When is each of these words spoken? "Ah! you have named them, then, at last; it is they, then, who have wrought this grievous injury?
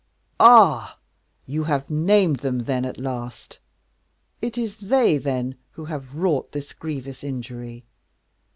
"Ah! 0.39 0.97
you 1.45 1.65
have 1.65 1.87
named 1.91 2.37
them, 2.37 2.61
then, 2.61 2.85
at 2.85 2.97
last; 2.99 3.59
it 4.41 4.57
is 4.57 4.79
they, 4.79 5.19
then, 5.19 5.53
who 5.73 5.85
have 5.85 6.15
wrought 6.15 6.53
this 6.53 6.73
grievous 6.73 7.23
injury? 7.23 7.85